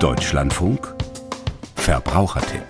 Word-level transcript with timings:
Deutschlandfunk 0.00 0.94
Verbrauchertipp 1.74 2.64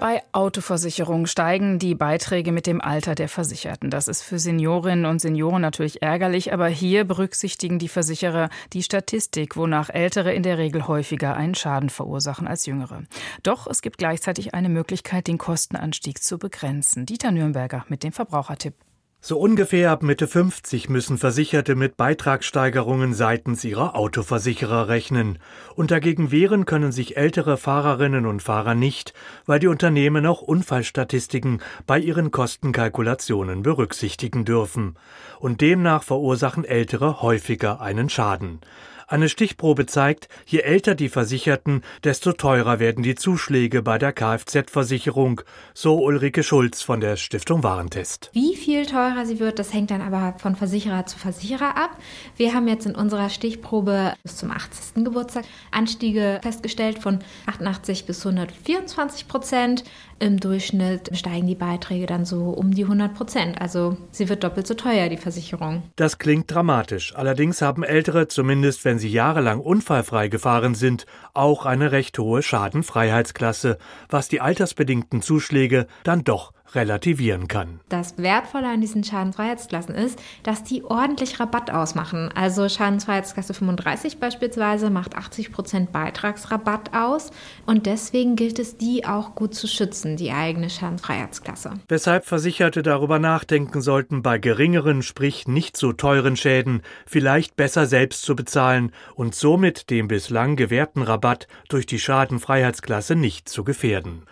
bei 0.00 0.22
Autoversicherung 0.32 1.26
steigen 1.26 1.78
die 1.78 1.94
Beiträge 1.94 2.52
mit 2.52 2.66
dem 2.66 2.80
Alter 2.80 3.14
der 3.14 3.28
Versicherten. 3.28 3.90
Das 3.90 4.08
ist 4.08 4.22
für 4.22 4.38
Seniorinnen 4.38 5.04
und 5.04 5.20
Senioren 5.20 5.60
natürlich 5.60 6.00
ärgerlich, 6.00 6.54
aber 6.54 6.68
hier 6.68 7.04
berücksichtigen 7.04 7.78
die 7.78 7.88
Versicherer 7.88 8.48
die 8.72 8.82
Statistik, 8.82 9.58
wonach 9.58 9.90
Ältere 9.90 10.32
in 10.32 10.42
der 10.42 10.56
Regel 10.56 10.88
häufiger 10.88 11.36
einen 11.36 11.54
Schaden 11.54 11.90
verursachen 11.90 12.48
als 12.48 12.64
Jüngere. 12.64 13.02
Doch 13.42 13.66
es 13.66 13.82
gibt 13.82 13.98
gleichzeitig 13.98 14.54
eine 14.54 14.70
Möglichkeit, 14.70 15.26
den 15.26 15.36
Kostenanstieg 15.36 16.22
zu 16.22 16.38
begrenzen. 16.38 17.04
Dieter 17.04 17.30
Nürnberger 17.30 17.84
mit 17.88 18.02
dem 18.02 18.12
Verbrauchertipp. 18.12 18.74
So 19.22 19.38
ungefähr 19.38 19.90
ab 19.90 20.02
Mitte 20.02 20.26
50 20.26 20.88
müssen 20.88 21.18
Versicherte 21.18 21.74
mit 21.74 21.98
Beitragssteigerungen 21.98 23.12
seitens 23.12 23.62
ihrer 23.64 23.94
Autoversicherer 23.94 24.88
rechnen. 24.88 25.38
Und 25.76 25.90
dagegen 25.90 26.30
wehren 26.30 26.64
können 26.64 26.90
sich 26.90 27.18
ältere 27.18 27.58
Fahrerinnen 27.58 28.24
und 28.24 28.42
Fahrer 28.42 28.74
nicht, 28.74 29.12
weil 29.44 29.58
die 29.58 29.66
Unternehmen 29.66 30.24
auch 30.24 30.40
Unfallstatistiken 30.40 31.60
bei 31.86 31.98
ihren 31.98 32.30
Kostenkalkulationen 32.30 33.62
berücksichtigen 33.62 34.46
dürfen. 34.46 34.96
Und 35.38 35.60
demnach 35.60 36.02
verursachen 36.02 36.64
Ältere 36.64 37.20
häufiger 37.20 37.82
einen 37.82 38.08
Schaden. 38.08 38.60
Eine 39.10 39.28
Stichprobe 39.28 39.86
zeigt, 39.86 40.28
je 40.46 40.60
älter 40.60 40.94
die 40.94 41.08
Versicherten, 41.08 41.82
desto 42.04 42.32
teurer 42.32 42.78
werden 42.78 43.02
die 43.02 43.16
Zuschläge 43.16 43.82
bei 43.82 43.98
der 43.98 44.12
Kfz-Versicherung, 44.12 45.40
so 45.74 46.00
Ulrike 46.00 46.44
Schulz 46.44 46.80
von 46.80 47.00
der 47.00 47.16
Stiftung 47.16 47.64
Warentest. 47.64 48.30
Wie 48.34 48.54
viel 48.54 48.86
teurer 48.86 49.26
sie 49.26 49.40
wird, 49.40 49.58
das 49.58 49.74
hängt 49.74 49.90
dann 49.90 50.00
aber 50.00 50.38
von 50.38 50.54
Versicherer 50.54 51.06
zu 51.06 51.18
Versicherer 51.18 51.76
ab. 51.76 51.98
Wir 52.36 52.54
haben 52.54 52.68
jetzt 52.68 52.86
in 52.86 52.94
unserer 52.94 53.30
Stichprobe 53.30 54.14
bis 54.22 54.36
zum 54.36 54.52
80. 54.52 55.02
Geburtstag 55.02 55.44
Anstiege 55.72 56.38
festgestellt 56.40 57.00
von 57.00 57.18
88 57.46 58.06
bis 58.06 58.24
124 58.24 59.26
Prozent. 59.26 59.82
Im 60.20 60.38
Durchschnitt 60.38 61.16
steigen 61.16 61.46
die 61.46 61.54
Beiträge 61.54 62.04
dann 62.04 62.26
so 62.26 62.50
um 62.50 62.74
die 62.74 62.84
100 62.84 63.14
Prozent. 63.14 63.58
Also 63.58 63.96
sie 64.10 64.28
wird 64.28 64.44
doppelt 64.44 64.66
so 64.66 64.74
teuer, 64.74 65.08
die 65.08 65.16
Versicherung. 65.16 65.82
Das 65.96 66.18
klingt 66.18 66.52
dramatisch. 66.52 67.16
Allerdings 67.16 67.62
haben 67.62 67.82
Ältere, 67.82 68.28
zumindest 68.28 68.84
wenn 68.84 68.98
sie 68.98 69.08
jahrelang 69.08 69.60
unfallfrei 69.60 70.28
gefahren 70.28 70.74
sind, 70.74 71.06
auch 71.32 71.64
eine 71.64 71.90
recht 71.90 72.18
hohe 72.18 72.42
Schadenfreiheitsklasse, 72.42 73.78
was 74.10 74.28
die 74.28 74.42
altersbedingten 74.42 75.22
Zuschläge 75.22 75.86
dann 76.04 76.22
doch 76.22 76.52
relativieren 76.74 77.48
kann. 77.48 77.80
Das 77.88 78.18
Wertvolle 78.18 78.68
an 78.68 78.80
diesen 78.80 79.04
Schadenfreiheitsklassen 79.04 79.94
ist, 79.94 80.18
dass 80.42 80.62
die 80.62 80.84
ordentlich 80.84 81.40
Rabatt 81.40 81.70
ausmachen. 81.70 82.30
Also 82.34 82.68
Schadenfreiheitsklasse 82.68 83.54
35 83.54 84.18
beispielsweise 84.18 84.90
macht 84.90 85.16
80 85.16 85.52
Prozent 85.52 85.92
Beitragsrabatt 85.92 86.94
aus 86.94 87.30
und 87.66 87.86
deswegen 87.86 88.36
gilt 88.36 88.58
es, 88.58 88.76
die 88.76 89.04
auch 89.04 89.34
gut 89.34 89.54
zu 89.54 89.66
schützen, 89.66 90.16
die 90.16 90.32
eigene 90.32 90.70
Schadenfreiheitsklasse. 90.70 91.72
Weshalb 91.88 92.26
Versicherte 92.26 92.82
darüber 92.82 93.18
nachdenken 93.18 93.80
sollten, 93.80 94.22
bei 94.22 94.38
geringeren, 94.38 95.02
sprich 95.02 95.48
nicht 95.48 95.76
so 95.76 95.92
teuren 95.92 96.36
Schäden 96.36 96.82
vielleicht 97.06 97.56
besser 97.56 97.86
selbst 97.86 98.22
zu 98.22 98.36
bezahlen 98.36 98.92
und 99.14 99.34
somit 99.34 99.90
den 99.90 100.08
bislang 100.08 100.56
gewährten 100.56 101.02
Rabatt 101.02 101.48
durch 101.68 101.86
die 101.86 101.98
Schadenfreiheitsklasse 101.98 103.14
nicht 103.14 103.48
zu 103.48 103.64
gefährden. 103.64 104.22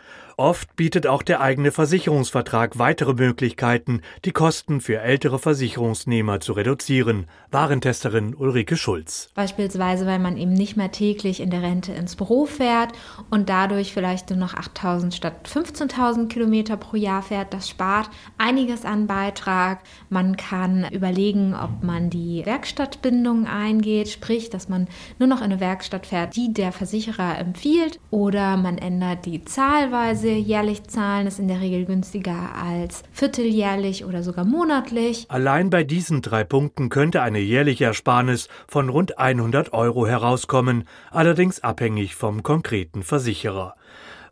Oft 0.41 0.77
bietet 0.77 1.08
auch 1.08 1.25
der 1.25 1.41
eigene 1.41 1.72
Versicherungsvertrag 1.72 2.78
weitere 2.78 3.12
Möglichkeiten, 3.12 4.03
die 4.25 4.31
Kosten 4.31 4.81
für 4.81 5.00
ältere 5.00 5.41
Versicherungsnehmer 5.41 6.39
zu 6.39 6.53
reduzieren. 6.53 7.27
Warentesterin 7.50 8.36
Ulrike 8.36 8.77
Schulz. 8.77 9.33
Beispielsweise, 9.34 10.06
weil 10.06 10.20
man 10.20 10.36
eben 10.36 10.53
nicht 10.53 10.77
mehr 10.77 10.92
täglich 10.92 11.41
in 11.41 11.50
der 11.50 11.62
Rente 11.62 11.92
ins 11.92 12.14
Büro 12.14 12.47
fährt 12.47 12.92
und 13.31 13.48
dadurch 13.48 13.92
vielleicht 13.92 14.31
nur 14.31 14.39
noch 14.39 14.55
8.000 14.55 15.11
statt 15.11 15.48
15.000 15.53 16.28
Kilometer 16.28 16.77
pro 16.77 16.97
Jahr 16.97 17.22
fährt. 17.22 17.53
Das 17.53 17.69
spart 17.69 18.09
einiges 18.38 18.84
an 18.84 19.09
Beitrag. 19.09 19.81
Man 20.09 20.37
kann 20.37 20.87
überlegen, 20.93 21.56
ob 21.56 21.82
man 21.82 22.10
die 22.10 22.47
Werkstattbindung 22.47 23.48
eingeht, 23.48 24.09
sprich, 24.09 24.50
dass 24.50 24.69
man 24.69 24.87
nur 25.19 25.28
noch 25.28 25.38
in 25.38 25.47
eine 25.47 25.59
Werkstatt 25.59 26.06
fährt, 26.06 26.37
die 26.37 26.53
der 26.53 26.71
Versicherer 26.71 27.38
empfiehlt, 27.38 27.98
oder 28.12 28.56
man 28.56 28.78
ändert 28.78 29.27
die 29.27 29.44
Zahlweise 29.44 30.28
sie 30.28 30.39
jährlich 30.39 30.84
zahlen, 30.84 31.27
ist 31.27 31.39
in 31.39 31.49
der 31.49 31.61
Regel 31.61 31.87
günstiger 31.87 32.50
als 32.55 33.03
vierteljährlich 33.12 34.05
oder 34.05 34.22
sogar 34.22 34.44
monatlich. 34.44 35.25
Allein 35.28 35.71
bei 35.71 35.84
diesen 35.84 36.21
drei 36.21 36.44
Punkten 36.44 36.91
könnte 36.91 37.22
eine 37.22 37.39
jährliche 37.39 37.87
Ersparnis 37.87 38.49
von 38.66 38.91
rund 38.91 39.19
100 39.19 39.72
Euro 39.72 40.06
herauskommen, 40.06 40.84
allerdings 41.11 41.61
abhängig 41.61 42.15
vom 42.15 42.43
konkreten 42.43 43.03
Versicherer. 43.03 43.75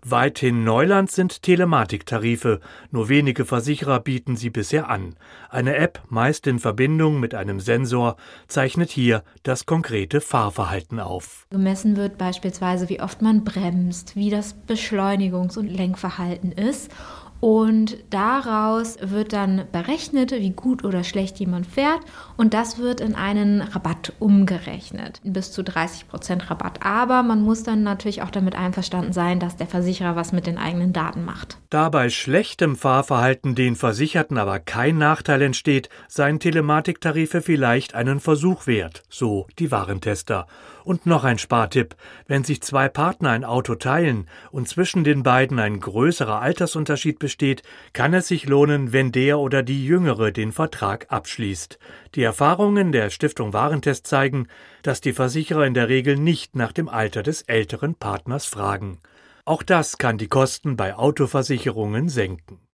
Weithin 0.09 0.63
Neuland 0.63 1.11
sind 1.11 1.43
Telematiktarife. 1.43 2.61
Nur 2.93 3.09
wenige 3.09 3.45
Versicherer 3.45 3.99
bieten 3.99 4.37
sie 4.37 4.51
bisher 4.51 4.89
an. 4.89 5.17
Eine 5.51 5.75
App, 5.75 6.01
meist 6.09 6.47
in 6.47 6.61
Verbindung 6.61 7.19
mit 7.19 7.35
einem 7.35 7.59
Sensor, 7.59 8.15
zeichnet 8.47 8.91
hier 8.91 9.25
das 9.43 9.67
konkrete 9.67 10.21
Fahrverhalten 10.21 11.01
auf. 11.01 11.49
Gemessen 11.51 11.97
wird 11.97 12.19
beispielsweise, 12.19 12.89
wie 12.89 13.01
oft 13.01 13.21
man 13.21 13.43
bremst, 13.43 14.15
wie 14.15 14.31
das 14.31 14.55
Beschleunigungs- 14.69 15.59
und 15.59 15.67
Lenkverhalten 15.67 16.53
ist 16.53 16.93
und 17.41 17.99
daraus 18.11 18.97
wird 19.01 19.33
dann 19.33 19.67
berechnet, 19.71 20.33
wie 20.33 20.51
gut 20.51 20.85
oder 20.85 21.05
schlecht 21.05 21.39
jemand 21.39 21.67
fährt. 21.67 22.01
Und 22.37 22.55
das 22.55 22.79
wird 22.79 23.01
in 23.01 23.15
einen 23.15 23.61
Rabatt 23.61 24.15
umgerechnet. 24.19 25.21
Bis 25.23 25.53
zu 25.53 25.63
30 25.63 26.09
Prozent 26.09 26.51
Rabatt. 26.51 26.85
Aber 26.85 27.23
man 27.23 27.43
muss 27.43 27.63
dann 27.63 27.83
natürlich 27.83 28.23
auch 28.23 28.31
damit 28.31 28.57
einverstanden 28.57 29.13
sein, 29.13 29.39
dass 29.39 29.57
der 29.57 29.67
Versicherer 29.67 30.17
was 30.17 30.33
mit 30.33 30.47
den 30.47 30.59
eigenen 30.59 30.93
Daten 30.93 31.25
macht. 31.25 31.59
Da 31.69 31.89
bei 31.91 32.09
schlechtem 32.09 32.77
Fahrverhalten 32.77 33.55
den 33.55 33.77
Versicherten 33.77 34.39
aber 34.39 34.59
kein 34.59 34.99
Nachteil 34.99 35.43
entsteht, 35.43 35.91
seien 36.09 36.41
Telematiktarife 36.41 37.43
vielleicht 37.43 37.95
einen 37.95 38.21
Versuch 38.21 38.67
wert, 38.67 39.03
so 39.11 39.47
die 39.59 39.71
Warentester. 39.71 40.47
Und 40.85 41.05
noch 41.05 41.25
ein 41.25 41.39
Spartipp. 41.39 41.97
Wenn 42.29 42.45
sich 42.45 42.63
zwei 42.63 42.89
Partner 42.89 43.31
ein 43.31 43.45
Auto 43.45 43.75
teilen 43.75 44.29
und 44.53 44.69
zwischen 44.69 45.03
den 45.03 45.25
beiden 45.25 45.59
ein 45.59 45.81
größerer 45.81 46.41
Altersunterschied 46.41 47.19
besteht, 47.37 47.63
kann 47.93 48.15
es 48.15 48.29
sich 48.29 48.47
lohnen, 48.47 48.95
wenn 48.95 49.13
der 49.13 49.39
oder 49.39 49.63
die 49.63 49.85
Jüngere 49.85 50.33
den 50.33 50.53
Vertrag 50.53 51.07
abschließt. 51.11 51.79
Die 52.15 52.23
Erfahrungen 52.23 52.93
der 52.93 53.11
Stiftung 53.11 53.53
Warentest 53.53 54.07
zeigen, 54.07 54.49
dass 54.83 55.03
die 55.03 55.13
Versicherer 55.13 55.67
in 55.67 55.75
der 55.75 55.91
Regel 55.91 56.17
nicht 56.17 56.57
nach 56.57 56.73
dem 56.73 56.89
Alter 56.89 57.23
des 57.23 57.43
älteren 57.43 57.95
Partners 57.95 58.47
fragen. 58.47 59.01
Auch 59.45 59.63
das 59.63 59.99
kann 59.99 60.17
die 60.17 60.29
Kosten 60.29 60.79
bei 60.79 60.95
Autoversicherungen 60.95 62.09
senken. 62.09 62.66